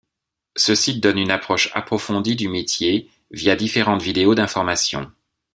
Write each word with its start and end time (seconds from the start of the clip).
Ce 0.55 0.73
site 0.73 0.99
donne 0.99 1.19
une 1.19 1.29
approche 1.29 1.69
approfondie 1.75 2.35
du 2.35 2.49
métier 2.49 3.11
via 3.29 3.55
différentes 3.55 4.01
vidéos 4.01 4.33
d'information. 4.33 5.11